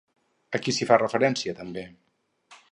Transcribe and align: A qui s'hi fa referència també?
A 0.57 0.61
qui 0.63 0.73
s'hi 0.77 0.87
fa 0.93 0.97
referència 1.03 1.55
també? 1.61 1.87